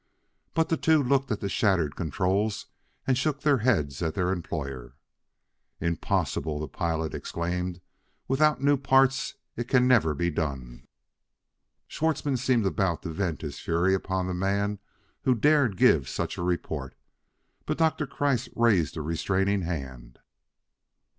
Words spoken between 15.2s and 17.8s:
who dared give such a report, but